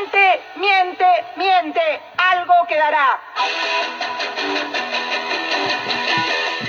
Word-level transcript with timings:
Miente, 0.00 0.40
miente, 0.56 1.04
miente. 1.36 2.00
Algo 2.16 2.54
quedará. 2.66 3.20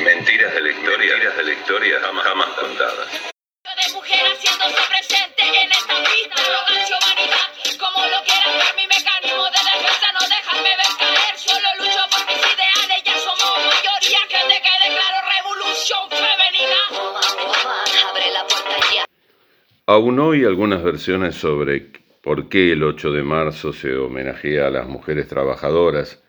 Mentiras 0.04 0.54
de 0.54 0.62
la 0.62 0.70
historia, 0.72 1.14
mentiras 1.14 1.38
de 1.38 1.44
la 1.44 1.52
historia 1.54 2.00
jamás, 2.02 2.26
jamás 2.26 2.50
contadas. 2.60 3.08
de 3.08 3.94
mujer 3.94 4.20
haciéndose 4.34 4.82
presente 4.90 5.44
en 5.64 5.72
esta 5.72 5.96
pista 6.04 6.36
arrogancia 6.44 6.98
o 6.98 7.06
vanidad 7.08 7.48
como 7.80 8.06
lo 8.06 8.20
quieran 8.28 8.54
ver 8.60 8.76
mi 8.76 8.88
mecanismo 8.88 9.46
de 9.46 9.62
defensa 9.72 10.08
no 10.12 10.28
dejarme 10.28 10.70
ver 10.76 10.92
caer 11.00 11.38
solo 11.38 11.68
lucho 11.80 12.02
por 12.12 12.22
mis 12.28 12.38
ideales 12.38 13.00
ya 13.06 13.18
somos 13.18 13.52
mayoría 13.64 14.22
que 14.28 14.40
te 14.50 14.62
quede 14.62 14.88
claro 14.98 15.18
revolución 15.38 16.10
femenina 16.10 16.82
abre 18.10 18.32
la 18.32 18.46
puerta 18.46 18.76
ya 18.94 19.06
Aún 19.88 20.20
hoy 20.20 20.44
algunas 20.44 20.84
versiones 20.84 21.36
sobre 21.36 22.01
por 22.22 22.50
qué 22.50 22.72
el 22.74 22.84
8 22.84 23.12
de 23.12 23.24
marzo 23.24 23.74
se 23.74 23.96
homenajea 23.96 24.68
a 24.68 24.72
las 24.72 24.88
mujeres 24.88 25.28
trabajadoras 25.28 26.24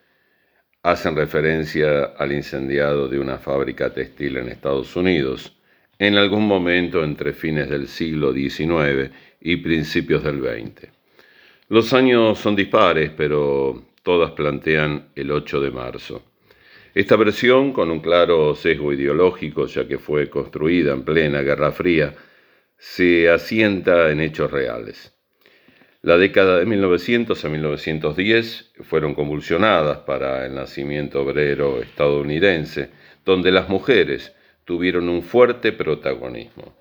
hacen 0.82 1.14
referencia 1.14 2.04
al 2.04 2.32
incendiado 2.32 3.08
de 3.08 3.18
una 3.18 3.38
fábrica 3.38 3.92
textil 3.92 4.38
en 4.38 4.48
Estados 4.48 4.96
Unidos 4.96 5.56
en 5.98 6.16
algún 6.16 6.48
momento 6.48 7.04
entre 7.04 7.32
fines 7.32 7.68
del 7.68 7.86
siglo 7.86 8.32
XIX 8.32 9.10
y 9.40 9.56
principios 9.58 10.24
del 10.24 10.40
XX. 10.40 10.88
Los 11.68 11.92
años 11.92 12.38
son 12.38 12.56
dispares, 12.56 13.10
pero 13.16 13.84
todas 14.02 14.32
plantean 14.32 15.10
el 15.14 15.30
8 15.30 15.60
de 15.60 15.70
marzo. 15.70 16.22
Esta 16.94 17.16
versión, 17.16 17.72
con 17.72 17.90
un 17.90 18.00
claro 18.00 18.54
sesgo 18.54 18.92
ideológico, 18.92 19.66
ya 19.66 19.86
que 19.86 19.98
fue 19.98 20.28
construida 20.28 20.92
en 20.92 21.04
plena 21.04 21.40
Guerra 21.42 21.70
Fría, 21.70 22.14
se 22.76 23.30
asienta 23.30 24.10
en 24.10 24.20
hechos 24.20 24.50
reales. 24.50 25.14
La 26.04 26.18
década 26.18 26.58
de 26.58 26.66
1900 26.66 27.44
a 27.44 27.48
1910 27.48 28.72
fueron 28.80 29.14
convulsionadas 29.14 29.98
para 29.98 30.44
el 30.44 30.52
nacimiento 30.52 31.22
obrero 31.22 31.80
estadounidense, 31.80 32.90
donde 33.24 33.52
las 33.52 33.68
mujeres 33.68 34.34
tuvieron 34.64 35.08
un 35.08 35.22
fuerte 35.22 35.70
protagonismo. 35.70 36.74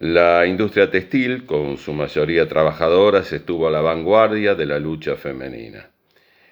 La 0.00 0.44
industria 0.46 0.90
textil, 0.90 1.46
con 1.46 1.78
su 1.78 1.92
mayoría 1.92 2.48
trabajadoras, 2.48 3.32
estuvo 3.32 3.68
a 3.68 3.70
la 3.70 3.82
vanguardia 3.82 4.56
de 4.56 4.66
la 4.66 4.80
lucha 4.80 5.14
femenina. 5.14 5.88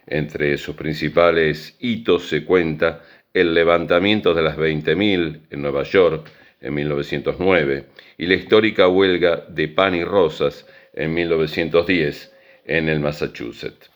Entre 0.07 0.57
sus 0.59 0.77
principales 0.77 1.77
hitos 1.81 2.29
se 2.29 2.45
cuenta 2.45 3.03
el 3.35 3.55
levantamiento 3.55 4.35
de 4.35 4.43
las 4.43 4.57
20.000 4.57 5.41
en 5.51 5.63
Nueva 5.63 5.83
York 5.83 6.31
en 6.61 6.75
1909 6.75 7.87
y 8.19 8.27
la 8.27 8.35
histórica 8.35 8.87
huelga 8.87 9.45
de 9.49 9.67
pan 9.67 9.97
y 9.97 10.05
rosas 10.05 10.65
en 10.97 11.15
1910 11.15 12.33
en 12.65 12.89
el 12.89 13.01
Massachusetts. 13.01 13.91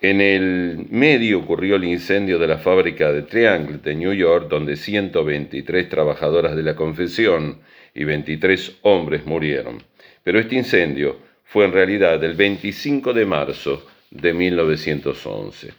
En 0.00 0.20
el 0.20 0.86
medio 0.90 1.38
ocurrió 1.38 1.76
el 1.76 1.84
incendio 1.84 2.38
de 2.38 2.46
la 2.46 2.58
fábrica 2.58 3.10
de 3.10 3.22
Triangle 3.22 3.78
de 3.78 3.94
New 3.94 4.12
York, 4.12 4.48
donde 4.48 4.76
123 4.76 5.88
trabajadoras 5.88 6.54
de 6.54 6.62
la 6.62 6.76
confesión 6.76 7.60
y 7.94 8.04
23 8.04 8.76
hombres 8.82 9.24
murieron. 9.24 9.82
Pero 10.22 10.38
este 10.38 10.56
incendio 10.56 11.18
fue 11.44 11.64
en 11.64 11.72
realidad 11.72 12.22
el 12.22 12.34
25 12.34 13.14
de 13.14 13.24
marzo 13.24 13.86
de 14.10 14.34
1911. 14.34 15.72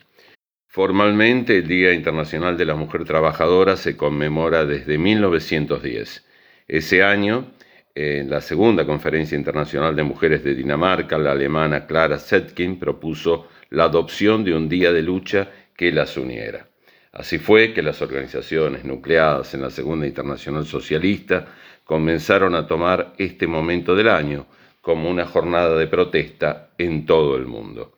Formalmente, 0.67 1.58
el 1.58 1.67
Día 1.67 1.94
Internacional 1.94 2.58
de 2.58 2.66
la 2.66 2.75
Mujer 2.75 3.03
Trabajadora 3.03 3.78
se 3.78 3.95
conmemora 3.95 4.66
desde 4.66 4.97
1910. 4.97 6.25
Ese 6.67 7.03
año, 7.03 7.52
en 8.00 8.30
la 8.30 8.42
segunda 8.42 8.86
Conferencia 8.86 9.36
Internacional 9.36 9.95
de 9.95 10.03
Mujeres 10.03 10.44
de 10.44 10.53
Dinamarca, 10.53 11.17
la 11.17 11.31
alemana 11.31 11.88
Clara 11.88 12.20
Zetkin 12.20 12.78
propuso 12.78 13.48
la 13.72 13.86
adopción 13.86 14.44
de 14.44 14.53
un 14.53 14.70
día 14.70 14.94
de 14.94 15.02
lucha 15.02 15.50
que 15.76 15.92
las 15.92 16.16
uniera. 16.16 16.68
Así 17.12 17.40
fue 17.40 17.73
que 17.73 17.81
las 17.81 18.00
organizaciones 18.03 18.86
nucleadas 18.86 19.56
en 19.56 19.63
la 19.63 19.72
Segunda 19.72 20.06
Internacional 20.06 20.68
Socialista 20.68 21.47
comenzaron 21.86 22.53
a 22.53 22.68
tomar 22.68 23.13
este 23.18 23.47
momento 23.47 23.96
del 23.96 24.09
año 24.09 24.46
como 24.80 25.09
una 25.09 25.25
jornada 25.25 25.75
de 25.75 25.88
protesta 25.88 26.69
en 26.78 27.07
todo 27.07 27.36
el 27.36 27.47
mundo. 27.47 27.97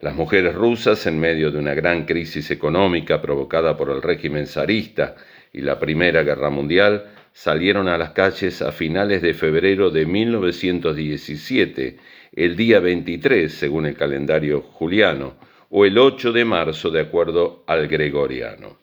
Las 0.00 0.14
mujeres 0.16 0.54
rusas, 0.54 1.06
en 1.06 1.18
medio 1.18 1.50
de 1.50 1.58
una 1.58 1.72
gran 1.72 2.04
crisis 2.04 2.50
económica 2.50 3.22
provocada 3.22 3.74
por 3.74 3.88
el 3.88 4.02
régimen 4.02 4.46
zarista 4.46 5.16
y 5.50 5.62
la 5.62 5.78
Primera 5.78 6.22
Guerra 6.22 6.50
Mundial, 6.50 7.06
salieron 7.32 7.88
a 7.88 7.98
las 7.98 8.10
calles 8.10 8.62
a 8.62 8.72
finales 8.72 9.22
de 9.22 9.34
febrero 9.34 9.90
de 9.90 10.06
1917, 10.06 11.96
el 12.32 12.56
día 12.56 12.80
23 12.80 13.52
según 13.52 13.86
el 13.86 13.96
calendario 13.96 14.62
juliano, 14.62 15.36
o 15.70 15.84
el 15.84 15.98
8 15.98 16.32
de 16.32 16.44
marzo 16.44 16.90
de 16.90 17.00
acuerdo 17.00 17.64
al 17.66 17.86
gregoriano. 17.86 18.78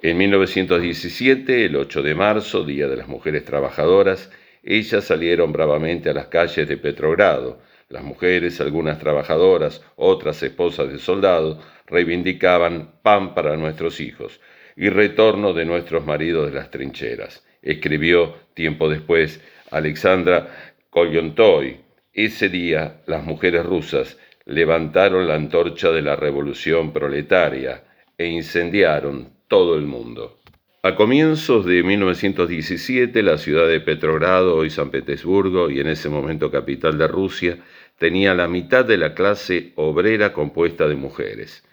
En 0.00 0.18
1917, 0.18 1.64
el 1.64 1.76
8 1.76 2.02
de 2.02 2.14
marzo, 2.14 2.64
Día 2.64 2.88
de 2.88 2.96
las 2.96 3.08
Mujeres 3.08 3.44
Trabajadoras, 3.44 4.30
ellas 4.62 5.04
salieron 5.04 5.52
bravamente 5.52 6.10
a 6.10 6.14
las 6.14 6.26
calles 6.26 6.68
de 6.68 6.76
Petrogrado. 6.76 7.60
Las 7.88 8.02
mujeres, 8.02 8.60
algunas 8.60 8.98
trabajadoras, 8.98 9.82
otras 9.96 10.42
esposas 10.42 10.90
de 10.90 10.98
soldados, 10.98 11.58
reivindicaban 11.94 12.90
pan 13.02 13.34
para 13.34 13.56
nuestros 13.56 14.00
hijos, 14.00 14.40
y 14.76 14.88
retorno 14.88 15.52
de 15.52 15.64
nuestros 15.64 16.04
maridos 16.04 16.48
de 16.48 16.56
las 16.58 16.70
trincheras. 16.72 17.46
Escribió 17.62 18.34
tiempo 18.54 18.88
después 18.88 19.40
Alexandra 19.70 20.72
Kolyontoy. 20.90 21.76
Ese 22.12 22.48
día 22.48 23.00
las 23.06 23.24
mujeres 23.24 23.64
rusas 23.64 24.18
levantaron 24.44 25.28
la 25.28 25.36
antorcha 25.36 25.92
de 25.92 26.02
la 26.02 26.16
revolución 26.16 26.92
proletaria 26.92 27.84
e 28.18 28.26
incendiaron 28.26 29.30
todo 29.46 29.76
el 29.76 29.86
mundo. 29.86 30.38
A 30.82 30.96
comienzos 30.96 31.64
de 31.64 31.82
1917, 31.82 33.22
la 33.22 33.38
ciudad 33.38 33.68
de 33.68 33.80
Petrogrado, 33.80 34.56
hoy 34.56 34.68
San 34.68 34.90
Petersburgo, 34.90 35.70
y 35.70 35.80
en 35.80 35.86
ese 35.86 36.10
momento 36.10 36.50
capital 36.50 36.98
de 36.98 37.08
Rusia, 37.08 37.58
tenía 37.98 38.34
la 38.34 38.48
mitad 38.48 38.84
de 38.84 38.98
la 38.98 39.14
clase 39.14 39.72
obrera 39.76 40.32
compuesta 40.32 40.86
de 40.86 40.96
mujeres. 40.96 41.64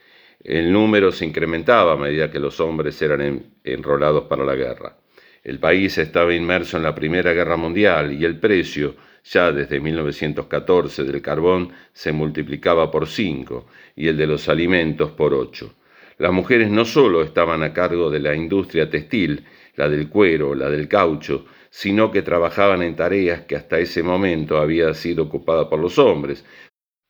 El 0.44 0.72
número 0.72 1.12
se 1.12 1.25
incrementaba 1.25 1.94
a 1.94 1.97
medida 1.97 2.31
que 2.31 2.40
los 2.40 2.59
hombres 2.59 3.00
eran 3.02 3.44
enrolados 3.63 4.24
para 4.24 4.44
la 4.44 4.56
guerra. 4.56 4.97
El 5.44 5.59
país 5.59 5.97
estaba 5.97 6.34
inmerso 6.34 6.78
en 6.78 6.84
la 6.84 6.96
Primera 6.96 7.34
Guerra 7.34 7.57
Mundial 7.57 8.13
y 8.13 8.25
el 8.25 8.40
precio, 8.40 8.96
ya 9.24 9.51
desde 9.51 9.80
1914, 9.80 11.03
del 11.03 11.22
carbón 11.22 11.72
se 11.94 12.12
multiplicaba 12.12 12.90
por 12.90 13.07
cinco 13.07 13.68
y 13.96 14.07
el 14.07 14.18
de 14.18 14.28
los 14.28 14.50
alimentos 14.50 15.12
por 15.12 15.34
ocho. 15.34 15.75
Las 16.18 16.31
mujeres 16.31 16.69
no 16.69 16.85
solo 16.85 17.24
estaban 17.24 17.62
a 17.63 17.74
cargo 17.74 18.09
de 18.09 18.19
la 18.19 18.35
industria 18.35 18.90
textil, 18.90 19.44
la 19.75 19.90
del 19.90 20.09
cuero, 20.09 20.53
la 20.56 20.69
del 20.69 20.88
caucho, 20.88 21.46
sino 21.69 22.12
que 22.12 22.22
trabajaban 22.22 22.81
en 22.81 22.96
tareas 22.96 23.41
que 23.41 23.56
hasta 23.56 23.80
ese 23.80 24.03
momento 24.03 24.57
habían 24.57 24.94
sido 24.94 25.24
ocupadas 25.24 25.68
por 25.68 25.80
los 25.80 25.97
hombres, 25.97 26.46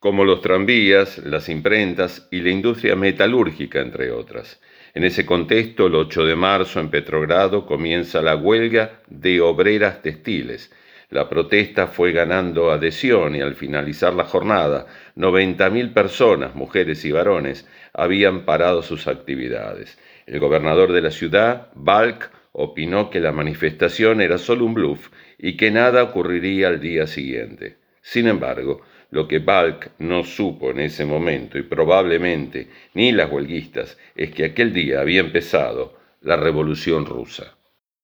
como 0.01 0.25
los 0.25 0.41
tranvías, 0.41 1.19
las 1.19 1.47
imprentas 1.47 2.27
y 2.31 2.41
la 2.41 2.49
industria 2.49 2.95
metalúrgica, 2.95 3.81
entre 3.81 4.09
otras. 4.09 4.59
En 4.95 5.03
ese 5.03 5.27
contexto, 5.27 5.85
el 5.85 5.93
8 5.93 6.25
de 6.25 6.35
marzo 6.35 6.79
en 6.79 6.89
Petrogrado 6.89 7.67
comienza 7.67 8.19
la 8.23 8.35
huelga 8.35 9.03
de 9.05 9.41
obreras 9.41 10.01
textiles. 10.01 10.73
La 11.11 11.29
protesta 11.29 11.85
fue 11.85 12.13
ganando 12.13 12.71
adhesión 12.71 13.35
y 13.35 13.41
al 13.41 13.53
finalizar 13.53 14.15
la 14.15 14.23
jornada, 14.23 14.87
90.000 15.17 15.93
personas, 15.93 16.55
mujeres 16.55 17.05
y 17.05 17.11
varones, 17.11 17.69
habían 17.93 18.43
parado 18.43 18.81
sus 18.81 19.07
actividades. 19.07 19.99
El 20.25 20.39
gobernador 20.39 20.93
de 20.93 21.01
la 21.01 21.11
ciudad, 21.11 21.67
Balk, 21.75 22.31
opinó 22.53 23.11
que 23.11 23.19
la 23.19 23.31
manifestación 23.31 24.19
era 24.19 24.39
solo 24.39 24.65
un 24.65 24.73
bluff 24.73 25.09
y 25.37 25.57
que 25.57 25.69
nada 25.69 26.01
ocurriría 26.01 26.69
al 26.69 26.81
día 26.81 27.05
siguiente. 27.05 27.77
Sin 28.01 28.27
embargo, 28.27 28.81
lo 29.11 29.27
que 29.27 29.39
Balk 29.39 29.91
no 29.99 30.23
supo 30.23 30.71
en 30.71 30.79
ese 30.79 31.05
momento, 31.05 31.57
y 31.57 31.63
probablemente 31.63 32.67
ni 32.93 33.11
las 33.11 33.31
huelguistas, 33.31 33.97
es 34.15 34.31
que 34.31 34.45
aquel 34.45 34.73
día 34.73 35.01
había 35.01 35.19
empezado 35.19 35.97
la 36.21 36.37
Revolución 36.37 37.05
rusa. 37.05 37.55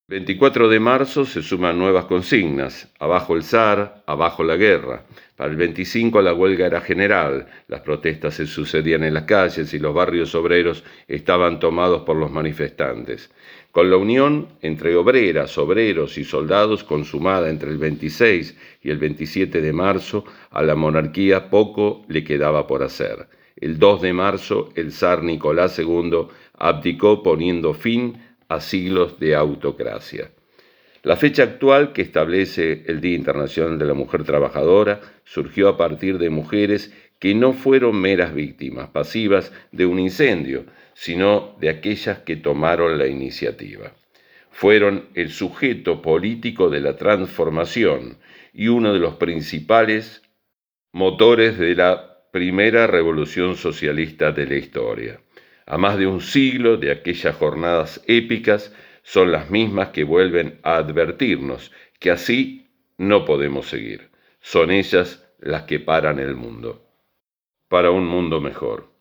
24 0.10 0.70
de 0.70 0.80
marzo 0.80 1.26
se 1.26 1.42
suman 1.42 1.78
nuevas 1.78 2.06
consignas, 2.06 2.90
abajo 2.98 3.36
el 3.36 3.44
zar, 3.44 4.04
abajo 4.06 4.42
la 4.42 4.56
guerra. 4.56 5.04
Para 5.36 5.52
el 5.52 5.58
25 5.58 6.22
la 6.22 6.34
huelga 6.34 6.66
era 6.66 6.80
general, 6.80 7.48
las 7.68 7.82
protestas 7.82 8.36
se 8.36 8.48
sucedían 8.48 9.04
en 9.04 9.14
las 9.14 9.24
calles 9.24 9.74
y 9.74 9.80
los 9.80 9.94
barrios 9.94 10.34
obreros 10.34 10.86
estaban 11.10 11.60
tomados 11.60 12.04
por 12.04 12.16
los 12.16 12.32
manifestantes. 12.32 13.30
Con 13.78 13.92
la 13.92 13.98
unión 13.98 14.48
entre 14.64 14.96
obreras, 14.96 15.56
obreros 15.60 16.18
y 16.18 16.24
soldados 16.24 16.84
consumada 16.84 17.48
entre 17.48 17.70
el 17.70 17.78
26 17.78 18.58
y 18.82 18.90
el 18.90 18.98
27 18.98 19.62
de 19.62 19.72
marzo, 19.72 20.26
a 20.50 20.64
la 20.64 20.74
monarquía 20.74 21.52
poco 21.52 22.04
le 22.08 22.24
quedaba 22.24 22.66
por 22.66 22.82
hacer. 22.82 23.28
El 23.56 23.78
2 23.78 24.02
de 24.02 24.14
marzo 24.14 24.70
el 24.74 24.92
zar 24.92 25.22
Nicolás 25.22 25.78
II 25.78 26.26
abdicó 26.58 27.22
poniendo 27.22 27.76
fin 27.76 28.18
a 28.48 28.62
siglos 28.62 29.20
de 29.20 29.36
autocracia. 29.36 30.32
La 31.04 31.16
fecha 31.16 31.44
actual 31.44 31.94
que 31.94 32.02
establece 32.02 32.84
el 32.88 33.00
Día 33.00 33.16
Internacional 33.16 33.78
de 33.78 33.86
la 33.86 33.94
Mujer 33.94 34.24
Trabajadora 34.24 35.02
surgió 35.24 35.70
a 35.70 35.78
partir 35.78 36.18
de 36.18 36.32
mujeres 36.32 36.92
que 37.20 37.36
no 37.36 37.54
fueron 37.54 38.02
meras 38.02 38.34
víctimas 38.34 38.90
pasivas 38.90 39.52
de 39.72 39.86
un 39.86 40.00
incendio, 40.00 40.66
sino 41.00 41.56
de 41.60 41.70
aquellas 41.70 42.22
que 42.22 42.38
tomaron 42.38 42.98
la 42.98 43.06
iniciativa. 43.06 43.94
Fueron 44.50 45.10
el 45.14 45.30
sujeto 45.30 46.02
político 46.02 46.72
de 46.72 46.82
la 46.82 46.98
transformación 46.98 48.18
y 48.52 48.70
uno 48.70 48.94
de 48.94 49.00
los 49.00 49.14
principales 49.18 50.24
motores 50.92 51.60
de 51.60 51.76
la 51.76 52.24
primera 52.32 52.88
revolución 52.88 53.58
socialista 53.58 54.32
de 54.32 54.48
la 54.48 54.56
historia. 54.56 55.22
A 55.68 55.78
más 55.78 56.00
de 56.00 56.08
un 56.08 56.20
siglo 56.20 56.78
de 56.78 56.90
aquellas 56.90 57.36
jornadas 57.36 58.04
épicas, 58.08 58.74
son 59.04 59.32
las 59.32 59.52
mismas 59.52 59.90
que 59.90 60.04
vuelven 60.04 60.60
a 60.64 60.78
advertirnos 60.78 61.72
que 62.00 62.10
así 62.10 62.72
no 62.98 63.24
podemos 63.24 63.68
seguir. 63.68 64.10
Son 64.40 64.72
ellas 64.72 65.24
las 65.38 65.64
que 65.64 65.80
paran 65.80 66.18
el 66.18 66.36
mundo. 66.36 66.90
Para 67.68 67.92
un 67.92 68.08
mundo 68.08 68.42
mejor. 68.42 68.98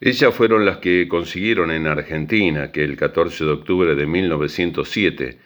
Ellas 0.00 0.32
fueron 0.32 0.64
las 0.64 0.76
que 0.78 1.08
consiguieron 1.08 1.72
en 1.72 1.88
Argentina 1.88 2.70
que 2.70 2.84
el 2.84 2.96
14 2.96 3.44
de 3.44 3.50
octubre 3.50 3.94
de 3.96 4.06
1907 4.06 5.38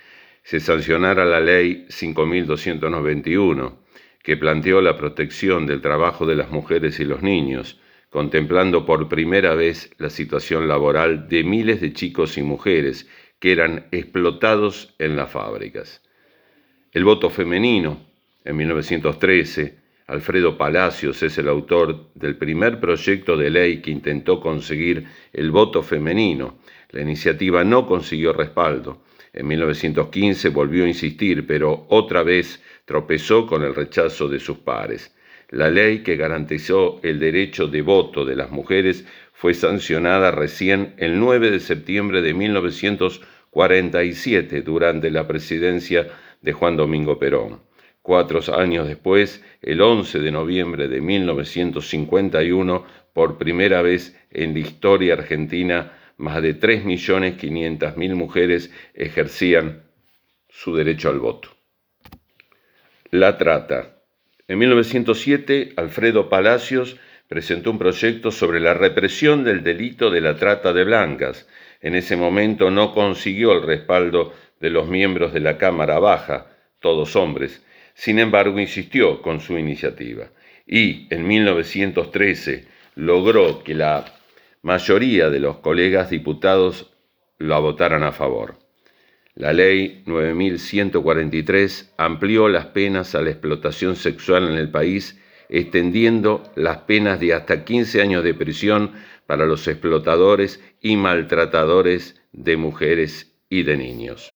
se 0.43 0.61
sancionara 0.61 1.25
la 1.25 1.41
ley 1.41 1.87
5291, 1.89 3.79
que 4.23 4.37
planteó 4.37 4.83
la 4.83 4.99
protección 4.99 5.67
del 5.67 5.81
trabajo 5.81 6.27
de 6.27 6.37
las 6.37 6.51
mujeres 6.51 7.01
y 7.01 7.05
los 7.05 7.23
niños, 7.23 7.81
contemplando 8.11 8.85
por 8.85 9.09
primera 9.09 9.55
vez 9.55 9.91
la 9.97 10.11
situación 10.11 10.69
laboral 10.69 11.29
de 11.29 11.45
miles 11.45 11.81
de 11.81 11.95
chicos 11.95 12.37
y 12.37 12.43
mujeres 12.43 13.09
que 13.39 13.53
eran 13.53 13.87
explotados 13.91 14.95
en 14.99 15.17
las 15.17 15.31
fábricas. 15.31 16.03
El 16.93 17.05
voto 17.05 17.31
femenino, 17.31 18.07
en 18.45 18.57
1913, 18.57 19.82
Alfredo 20.07 20.59
Palacios 20.59 21.23
es 21.23 21.39
el 21.39 21.49
autor 21.49 22.11
del 22.15 22.37
primer 22.37 22.81
proyecto 22.81 23.37
de 23.37 23.51
ley 23.51 23.81
que 23.81 23.91
intentó 23.91 24.41
conseguir 24.41 25.07
el 25.33 25.51
voto 25.51 25.83
femenino. 25.83 26.59
La 26.91 27.03
iniciativa 27.03 27.65
no 27.65 27.87
consiguió 27.87 28.33
respaldo. 28.33 29.03
En 29.33 29.47
1915 29.47 30.49
volvió 30.51 30.85
a 30.85 30.89
insistir, 30.89 31.47
pero 31.47 31.87
otra 31.89 32.23
vez 32.23 32.63
tropezó 32.85 33.47
con 33.47 33.63
el 33.63 33.75
rechazo 33.75 34.29
de 34.29 34.39
sus 34.39 34.59
pares. 34.59 35.15
La 35.49 35.71
ley 35.71 36.03
que 36.03 36.17
garantizó 36.17 37.01
el 37.03 37.19
derecho 37.19 37.69
de 37.69 37.81
voto 37.83 38.25
de 38.25 38.37
las 38.37 38.51
mujeres 38.51 39.07
fue 39.33 39.55
sancionada 39.55 40.31
recién 40.31 40.95
el 40.99 41.19
9 41.19 41.51
de 41.51 41.61
septiembre 41.61 42.23
de 42.23 42.35
1947 42.35 44.63
durante 44.63 45.11
la 45.11 45.27
presidencia 45.27 46.09
de 46.41 46.53
Juan 46.53 46.77
Domingo 46.77 47.19
Perón. 47.19 47.72
Cuatro 48.03 48.41
años 48.57 48.89
después, 48.89 49.45
el 49.63 49.81
11 49.81 50.19
de 50.19 50.33
noviembre 50.33 50.89
de 50.89 51.01
1951, 51.01 52.85
por 53.13 53.39
primera 53.39 53.81
vez 53.81 54.19
en 54.33 54.55
la 54.55 54.59
historia 54.59 55.15
argentina, 55.15 55.93
más 56.17 56.43
de 56.43 56.59
3.500.000 56.59 58.15
mujeres 58.15 58.73
ejercían 58.95 59.83
su 60.49 60.75
derecho 60.75 61.11
al 61.11 61.21
voto. 61.21 61.51
La 63.11 63.39
trata. 63.39 64.03
En 64.49 64.59
1907, 64.59 65.75
Alfredo 65.77 66.29
Palacios 66.29 66.97
presentó 67.29 67.71
un 67.71 67.79
proyecto 67.79 68.31
sobre 68.31 68.59
la 68.59 68.75
represión 68.75 69.45
del 69.45 69.63
delito 69.63 70.11
de 70.11 70.21
la 70.21 70.37
trata 70.37 70.73
de 70.73 70.85
blancas. 70.85 71.49
En 71.81 71.95
ese 71.95 72.17
momento 72.17 72.71
no 72.71 72.93
consiguió 72.93 73.53
el 73.53 73.63
respaldo 73.63 74.35
de 74.61 74.71
los 74.71 74.89
miembros 74.89 75.33
de 75.33 75.41
la 75.41 75.57
Cámara 75.57 75.99
Baja, 75.99 76.49
todos 76.81 77.17
hombres. 77.17 77.65
Sin 77.95 78.19
embargo, 78.19 78.59
insistió 78.59 79.23
con 79.23 79.41
su 79.41 79.59
iniciativa 79.59 80.31
y 80.67 81.07
en 81.11 81.27
1913 81.27 82.67
logró 82.95 83.63
que 83.63 83.75
la 83.75 84.05
mayoría 84.63 85.31
de 85.31 85.41
los 85.41 85.59
colegas 85.59 86.11
diputados 86.11 86.93
la 87.39 87.59
votaran 87.59 88.03
a 88.03 88.13
favor. 88.13 88.59
La 89.35 89.53
ley 89.53 90.03
9143 90.07 91.95
amplió 91.97 92.49
las 92.49 92.67
penas 92.67 93.15
a 93.15 93.23
la 93.23 93.31
explotación 93.31 93.97
sexual 93.97 94.49
en 94.49 94.59
el 94.59 94.71
país 94.71 95.19
extendiendo 95.49 96.51
las 96.57 96.79
penas 96.79 97.21
de 97.21 97.35
hasta 97.35 97.65
15 97.65 98.01
años 98.01 98.25
de 98.25 98.33
prisión 98.33 98.93
para 99.27 99.45
los 99.45 99.69
explotadores 99.69 100.63
y 100.81 100.97
maltratadores 100.97 102.23
de 102.33 102.57
mujeres 102.57 103.37
y 103.51 103.63
de 103.63 103.77
niños. 103.77 104.33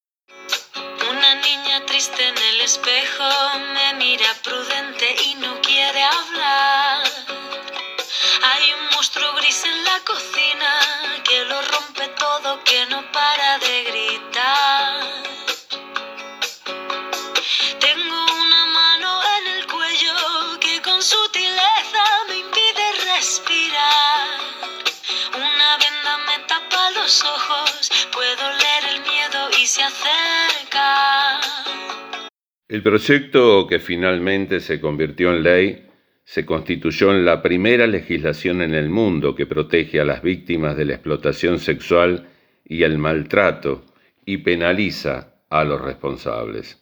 El 32.76 32.82
proyecto 32.82 33.66
que 33.66 33.78
finalmente 33.78 34.60
se 34.60 34.82
convirtió 34.82 35.34
en 35.34 35.42
ley 35.42 35.86
se 36.26 36.44
constituyó 36.44 37.10
en 37.10 37.24
la 37.24 37.40
primera 37.40 37.86
legislación 37.86 38.60
en 38.60 38.74
el 38.74 38.90
mundo 38.90 39.34
que 39.34 39.46
protege 39.46 39.98
a 39.98 40.04
las 40.04 40.20
víctimas 40.20 40.76
de 40.76 40.84
la 40.84 40.92
explotación 40.92 41.58
sexual 41.58 42.28
y 42.66 42.82
el 42.82 42.98
maltrato 42.98 43.86
y 44.26 44.36
penaliza 44.36 45.36
a 45.48 45.64
los 45.64 45.80
responsables. 45.80 46.78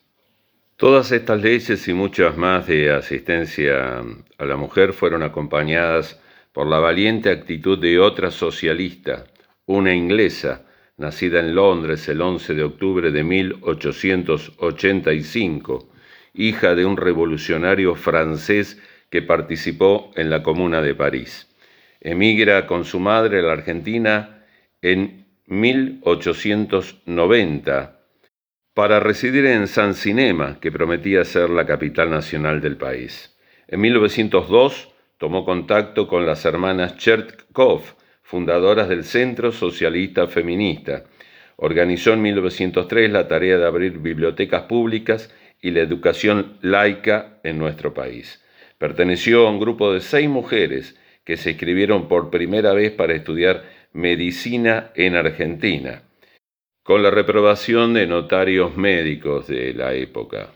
Todas 0.76 1.12
estas 1.12 1.40
leyes 1.40 1.86
y 1.86 1.92
muchas 1.92 2.36
más 2.36 2.66
de 2.66 2.90
asistencia 2.90 4.02
a 4.38 4.44
la 4.44 4.56
mujer 4.56 4.94
fueron 4.94 5.22
acompañadas 5.22 6.20
por 6.52 6.66
la 6.66 6.80
valiente 6.80 7.30
actitud 7.30 7.78
de 7.78 8.00
otra 8.00 8.32
socialista, 8.32 9.26
una 9.64 9.94
inglesa, 9.94 10.66
nacida 10.96 11.40
en 11.40 11.54
Londres 11.54 12.08
el 12.08 12.20
11 12.20 12.54
de 12.54 12.62
octubre 12.62 13.10
de 13.10 13.24
1885, 13.24 15.88
hija 16.34 16.74
de 16.74 16.84
un 16.84 16.96
revolucionario 16.96 17.94
francés 17.94 18.80
que 19.10 19.22
participó 19.22 20.10
en 20.16 20.28
la 20.30 20.42
Comuna 20.42 20.82
de 20.82 20.94
París. 20.94 21.50
Emigra 22.00 22.66
con 22.66 22.84
su 22.84 23.00
madre 23.00 23.40
a 23.40 23.42
la 23.42 23.52
Argentina 23.52 24.44
en 24.82 25.26
1890 25.46 28.00
para 28.74 29.00
residir 29.00 29.46
en 29.46 29.66
San 29.68 29.94
Cinema, 29.94 30.58
que 30.60 30.72
prometía 30.72 31.24
ser 31.24 31.48
la 31.50 31.64
capital 31.64 32.10
nacional 32.10 32.60
del 32.60 32.76
país. 32.76 33.38
En 33.68 33.80
1902 33.80 34.88
tomó 35.16 35.44
contacto 35.44 36.08
con 36.08 36.26
las 36.26 36.44
hermanas 36.44 36.96
Chertkov, 36.96 37.82
fundadoras 38.24 38.88
del 38.88 39.04
Centro 39.04 39.52
Socialista 39.52 40.26
Feminista. 40.26 41.04
Organizó 41.56 42.14
en 42.14 42.22
1903 42.22 43.10
la 43.12 43.28
tarea 43.28 43.58
de 43.58 43.66
abrir 43.66 43.98
bibliotecas 43.98 44.62
públicas 44.62 45.32
y 45.60 45.70
la 45.70 45.80
educación 45.80 46.58
laica 46.62 47.38
en 47.44 47.58
nuestro 47.58 47.94
país. 47.94 48.42
Perteneció 48.78 49.46
a 49.46 49.50
un 49.50 49.60
grupo 49.60 49.92
de 49.92 50.00
seis 50.00 50.28
mujeres 50.28 50.98
que 51.24 51.36
se 51.36 51.50
inscribieron 51.50 52.08
por 52.08 52.30
primera 52.30 52.72
vez 52.72 52.90
para 52.90 53.14
estudiar 53.14 53.64
medicina 53.92 54.90
en 54.94 55.14
Argentina, 55.14 56.02
con 56.82 57.02
la 57.02 57.10
reprobación 57.10 57.94
de 57.94 58.06
notarios 58.06 58.76
médicos 58.76 59.46
de 59.46 59.74
la 59.74 59.94
época. 59.94 60.50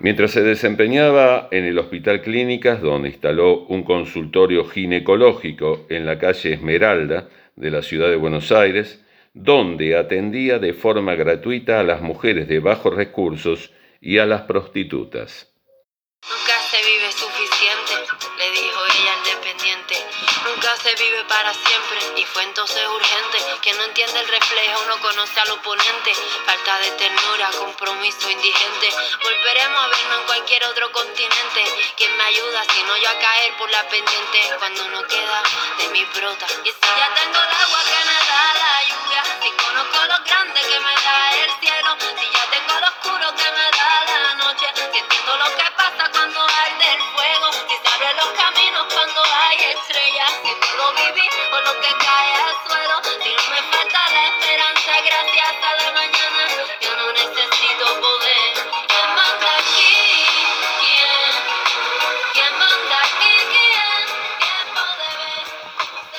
Mientras 0.00 0.32
se 0.32 0.42
desempeñaba 0.42 1.48
en 1.52 1.64
el 1.64 1.78
Hospital 1.78 2.22
Clínicas, 2.22 2.80
donde 2.80 3.08
instaló 3.08 3.60
un 3.66 3.84
consultorio 3.84 4.64
ginecológico 4.64 5.86
en 5.88 6.06
la 6.06 6.18
calle 6.18 6.54
Esmeralda 6.54 7.28
de 7.56 7.70
la 7.70 7.82
ciudad 7.82 8.08
de 8.08 8.16
Buenos 8.16 8.50
Aires, 8.50 9.04
donde 9.34 9.96
atendía 9.96 10.58
de 10.58 10.74
forma 10.74 11.14
gratuita 11.14 11.80
a 11.80 11.84
las 11.84 12.02
mujeres 12.02 12.48
de 12.48 12.58
bajos 12.58 12.94
recursos 12.94 13.72
y 14.00 14.18
a 14.18 14.26
las 14.26 14.42
prostitutas. 14.42 15.52
Le 18.36 18.50
dijo 18.50 18.86
ella 18.86 19.12
al 19.12 19.24
dependiente. 19.24 20.06
Nunca 20.44 20.76
se 20.76 20.94
vive 20.94 21.24
para 21.24 21.52
siempre 21.52 21.98
y 22.16 22.24
fue 22.26 22.42
entonces 22.42 22.86
urgente 22.86 23.38
que 23.62 23.72
no 23.74 23.84
entiende 23.84 24.20
el 24.20 24.28
reflejo, 24.28 24.84
no 24.86 25.00
conoce 25.00 25.40
al 25.40 25.50
oponente. 25.50 26.14
Falta 26.46 26.78
de 26.78 26.90
ternura, 26.92 27.50
compromiso 27.58 28.30
indigente. 28.30 28.92
Volveremos 29.22 29.82
a 29.82 29.86
vernos 29.88 30.18
en 30.20 30.26
cualquier 30.26 30.64
otro 30.64 30.90
continente. 30.92 31.64
¿Quién 31.96 32.16
me 32.16 32.24
ayuda 32.24 32.64
si 32.74 32.82
no 32.84 32.96
yo 32.96 33.08
a 33.08 33.18
caer 33.18 33.56
por 33.56 33.70
la 33.70 33.88
pendiente? 33.88 34.50
Cuando 34.58 34.88
no 34.88 35.02
queda 35.06 35.42
de 35.78 35.88
mi 35.88 36.04
brota. 36.06 36.46
Y 36.64 36.70
si 36.70 36.88
ya 36.98 37.14
tengo 37.14 37.38
el 37.38 37.52
agua 37.64 37.80
que 37.84 38.04
me 38.08 38.18
da 38.28 38.54
la 38.62 38.82
lluvia, 38.88 39.22
si 39.42 39.50
conozco 39.50 40.04
lo 40.04 40.24
grande 40.24 40.60
que 40.60 40.80
me 40.80 40.94
da 40.94 41.34
el 41.44 41.50
cielo, 41.60 41.96
si 42.18 42.30
ya 42.30 42.50
tengo 42.50 42.80
lo 42.80 42.86
oscuro 42.88 43.34
que 43.36 43.52
Si 44.92 44.98
entiendo 44.98 45.36
lo 45.36 45.56
que 45.56 45.70
pasa 45.76 46.10
cuando 46.12 46.31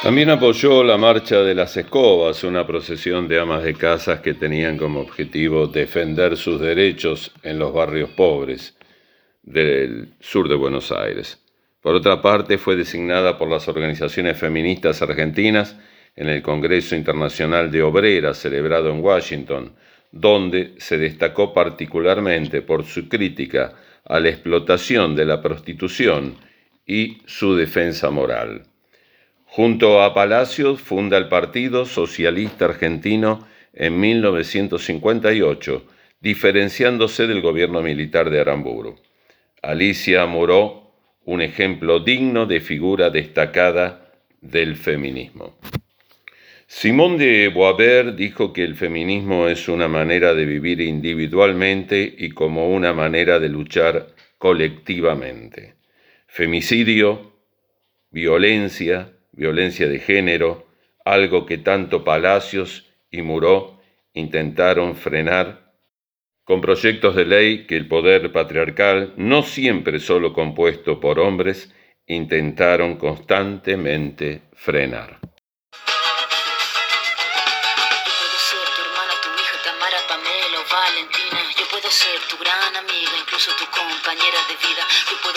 También 0.04 0.32
apoyó 0.32 0.84
la 0.84 0.98
Marcha 0.98 1.44
de 1.44 1.56
las 1.56 1.78
Escobas, 1.78 2.44
una 2.44 2.68
procesión 2.68 3.30
de 3.30 3.40
amas 3.40 3.64
de 3.64 3.74
casas 3.74 4.20
que 4.20 4.34
tenían 4.34 4.78
como 4.78 5.00
objetivo 5.00 5.68
defender 5.68 6.36
sus 6.36 6.60
derechos 6.60 7.32
en 7.42 7.58
los 7.58 7.74
barrios 7.74 8.10
pobres 8.10 8.76
del 9.44 10.10
sur 10.20 10.50
de 10.50 10.56
Buenos 10.56 10.92
Aires. 10.92 11.42
Por 11.80 11.96
otra 11.96 12.22
parte, 12.22 12.58
fue 12.58 12.76
designada 12.76 13.38
por 13.38 13.50
las 13.50 13.70
organizaciones 13.70 14.38
feministas 14.38 15.02
argentinas 15.02 15.78
en 16.18 16.28
el 16.28 16.42
Congreso 16.42 16.98
Internacional 16.98 17.72
de 17.72 17.82
Obreras 17.82 18.38
celebrado 18.38 18.90
en 18.90 19.00
Washington, 19.00 19.74
donde 20.12 20.74
se 20.80 20.98
destacó 20.98 21.54
particularmente 21.54 22.62
por 22.62 22.84
su 22.84 23.08
crítica 23.08 23.76
a 24.04 24.20
la 24.20 24.28
explotación 24.28 25.16
de 25.16 25.24
la 25.24 25.42
prostitución 25.42 26.36
y 26.86 27.22
su 27.26 27.56
defensa 27.56 28.10
moral. 28.10 28.64
Junto 29.56 30.02
a 30.02 30.16
Palacios 30.16 30.82
funda 30.82 31.16
el 31.16 31.28
Partido 31.28 31.86
Socialista 31.86 32.66
Argentino 32.66 33.48
en 33.72 34.00
1958, 34.00 35.86
diferenciándose 36.20 37.28
del 37.28 37.42
gobierno 37.42 37.84
militar 37.84 38.32
de 38.32 38.42
Aramburu. 38.42 38.96
Alicia 39.62 40.26
Moró, 40.26 40.96
un 41.26 41.44
ejemplo 41.44 42.00
digno 42.00 42.48
de 42.48 42.62
figura 42.62 43.12
destacada 43.12 44.12
del 44.42 44.76
feminismo. 44.76 45.56
Simón 46.66 47.20
de 47.20 47.50
Beauvoir 47.50 48.16
dijo 48.16 48.54
que 48.54 48.64
el 48.64 48.74
feminismo 48.74 49.48
es 49.48 49.68
una 49.68 49.88
manera 49.88 50.34
de 50.34 50.48
vivir 50.48 50.82
individualmente 50.82 52.12
y 52.18 52.32
como 52.32 52.72
una 52.72 52.92
manera 52.92 53.40
de 53.40 53.50
luchar 53.50 54.08
colectivamente. 54.40 55.76
Femicidio, 56.26 57.34
violencia, 58.10 59.13
violencia 59.34 59.88
de 59.88 60.00
género, 60.00 60.68
algo 61.06 61.46
que 61.46 61.58
tanto 61.58 62.04
Palacios 62.04 62.90
y 63.12 63.22
Muró 63.22 63.82
intentaron 64.14 64.96
frenar 64.96 65.74
con 66.44 66.62
proyectos 66.62 67.16
de 67.16 67.26
ley 67.26 67.66
que 67.66 67.78
el 67.78 67.88
poder 67.88 68.32
patriarcal, 68.32 69.14
no 69.18 69.44
siempre 69.44 70.00
solo 70.00 70.34
compuesto 70.34 71.00
por 71.00 71.20
hombres, 71.20 71.74
intentaron 72.06 72.98
constantemente 72.98 74.42
frenar. 74.54 75.20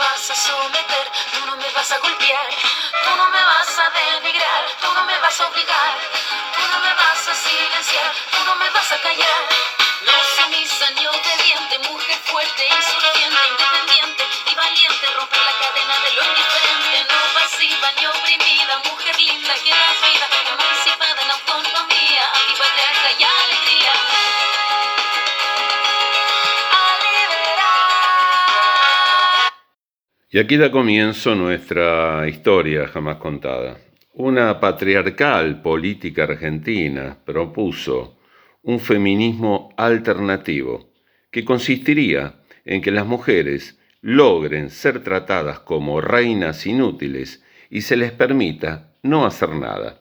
Vas 0.00 0.30
a 0.30 0.34
someter, 0.34 1.06
tú 1.30 1.44
no 1.44 1.56
me 1.58 1.70
vas 1.72 1.92
a 1.92 1.98
golpear. 1.98 2.48
Tú 3.04 3.16
no 3.16 3.28
me 3.28 3.44
vas 3.44 3.78
a 3.78 3.90
denigrar, 3.90 4.64
tú 4.80 4.94
no 4.94 5.04
me 5.04 5.18
vas 5.18 5.38
a 5.40 5.46
obligar. 5.46 5.94
Tú 6.56 6.62
no 6.72 6.78
me 6.80 6.94
vas 6.94 7.28
a 7.28 7.34
silenciar, 7.34 8.12
tú 8.30 8.44
no 8.46 8.56
me 8.56 8.70
vas 8.70 8.92
a 8.92 8.98
callar. 9.02 9.42
No 10.06 10.12
sumisa 10.36 10.90
ni 10.92 11.06
obediente, 11.06 11.78
Y 30.32 30.38
aquí 30.38 30.56
da 30.56 30.70
comienzo 30.70 31.34
nuestra 31.34 32.28
historia 32.28 32.86
jamás 32.86 33.16
contada. 33.16 33.78
Una 34.12 34.60
patriarcal 34.60 35.60
política 35.60 36.22
argentina 36.22 37.18
propuso 37.24 38.16
un 38.62 38.78
feminismo 38.78 39.74
alternativo 39.76 40.92
que 41.32 41.44
consistiría 41.44 42.36
en 42.64 42.80
que 42.80 42.92
las 42.92 43.06
mujeres 43.06 43.80
logren 44.02 44.70
ser 44.70 45.02
tratadas 45.02 45.58
como 45.58 46.00
reinas 46.00 46.64
inútiles 46.64 47.42
y 47.68 47.80
se 47.80 47.96
les 47.96 48.12
permita 48.12 48.92
no 49.02 49.26
hacer 49.26 49.50
nada. 49.50 49.98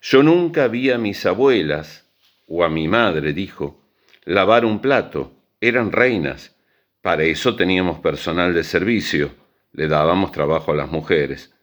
Yo 0.00 0.22
nunca 0.22 0.68
vi 0.68 0.92
a 0.92 0.98
mis 0.98 1.26
abuelas, 1.26 2.08
o 2.46 2.62
a 2.62 2.68
mi 2.68 2.86
madre, 2.86 3.32
dijo, 3.32 3.82
lavar 4.24 4.64
un 4.64 4.78
plato. 4.80 5.32
Eran 5.60 5.90
reinas. 5.90 6.54
Para 7.02 7.24
eso 7.24 7.56
teníamos 7.56 7.98
personal 7.98 8.54
de 8.54 8.62
servicio. 8.62 9.47
Le 9.78 9.86
dábamos 9.86 10.32
trabajo 10.32 10.72
a 10.72 10.74
las 10.74 10.90
mujeres. 10.90 11.54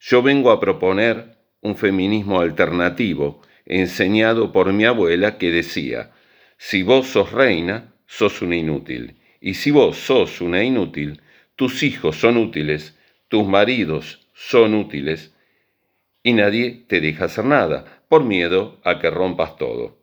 Yo 0.00 0.24
vengo 0.24 0.50
a 0.50 0.58
proponer 0.58 1.36
un 1.60 1.76
feminismo 1.76 2.40
alternativo 2.40 3.42
enseñado 3.64 4.50
por 4.50 4.72
mi 4.72 4.86
abuela 4.86 5.38
que 5.38 5.52
decía, 5.52 6.10
si 6.58 6.82
vos 6.82 7.06
sos 7.06 7.30
reina, 7.30 7.94
sos 8.06 8.42
una 8.42 8.56
inútil. 8.56 9.20
Y 9.40 9.54
si 9.54 9.70
vos 9.70 9.96
sos 9.98 10.40
una 10.40 10.64
inútil, 10.64 11.22
tus 11.54 11.84
hijos 11.84 12.16
son 12.16 12.38
útiles, 12.38 12.98
tus 13.28 13.46
maridos 13.46 14.26
son 14.34 14.74
útiles, 14.74 15.32
y 16.24 16.32
nadie 16.32 16.84
te 16.88 17.00
deja 17.00 17.26
hacer 17.26 17.44
nada, 17.44 18.02
por 18.08 18.24
miedo 18.24 18.80
a 18.82 18.98
que 18.98 19.10
rompas 19.10 19.56
todo. 19.56 19.96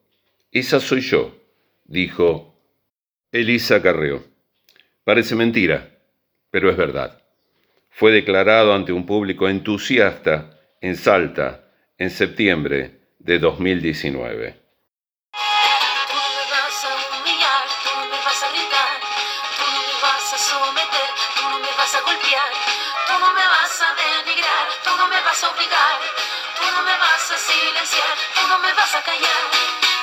Esa 0.53 0.79
soy 0.79 1.01
yo, 1.01 1.35
dijo 1.83 2.55
Elisa 3.33 3.81
Carreó. 3.81 4.23
Parece 5.03 5.35
mentira, 5.35 5.99
pero 6.49 6.69
es 6.69 6.77
verdad. 6.77 7.26
Fue 7.97 8.11
declarado 8.11 8.75
ante 8.75 8.93
un 8.93 9.07
público 9.07 9.49
entusiasta 9.49 10.53
en 10.81 10.95
Salta 10.95 11.65
en 11.97 12.11
septiembre 12.11 13.09
de 13.17 13.39
2019. 13.39 14.53
Tú 15.33 16.13
no 16.13 16.29
me 16.37 16.45
vas 16.45 16.77
a 16.85 16.93
humillar, 16.93 17.65
tú 17.81 17.89
no 17.97 18.05
me 18.05 18.19
vas 18.21 18.43
a 18.43 18.49
gritar, 18.53 19.01
tú 19.57 19.65
no 19.73 19.81
me 19.81 19.97
vas 19.97 20.29
a 20.29 20.37
someter, 20.37 21.09
tú 21.41 21.49
no 21.49 21.57
me 21.57 21.71
vas 21.73 21.95
a 21.95 22.01
golpear, 22.05 22.49
tú 23.07 23.13
no 23.17 23.33
me 23.33 23.45
vas 23.49 23.81
a 23.81 23.89
denigrar, 23.97 24.65
tú 24.85 24.91
no 24.93 25.07
me 25.07 25.19
vas 25.25 25.43
a 25.43 25.49
obligar, 25.49 25.97
tú 26.53 26.65
no 26.69 26.81
me 26.85 26.95
vas 27.01 27.31
a 27.33 27.37
silenciar, 27.49 28.13
tú 28.37 28.47
no 28.47 28.59
me 28.59 28.73
vas 28.77 28.93
a 28.93 29.01
callar. 29.01 29.43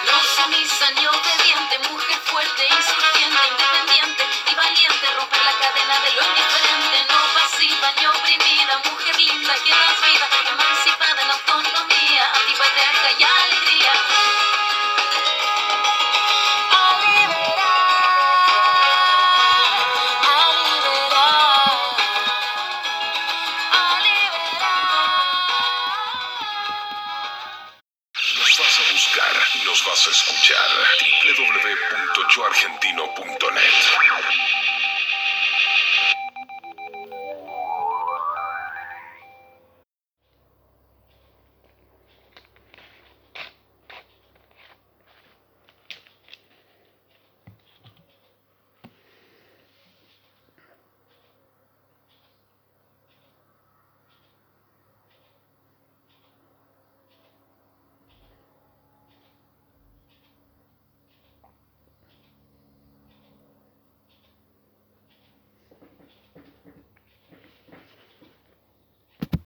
No 0.02 0.18
sumisa 0.34 0.90
ni 0.98 1.06
obediente, 1.06 1.78
mujer 1.86 2.18
fuerte, 2.26 2.62
insurgente, 2.74 3.38
independiente 3.54 4.13
valiente, 4.54 5.06
romper 5.16 5.42
la 5.44 5.52
cadena 5.58 6.00
de 6.00 6.10
lo 6.12 6.22
indiferente, 6.22 7.06
no 7.10 7.20
pasiva 7.34 7.92
ni 7.98 8.06
oprimida, 8.06 8.78
mujer 8.84 9.16
linda 9.16 9.54
que 9.54 9.70
das 9.70 9.98
vida, 10.06 10.26
emancipada 10.52 11.22
en 11.22 11.30
autonomía, 11.30 12.32
antipatriarca 12.34 13.10
y 13.18 13.53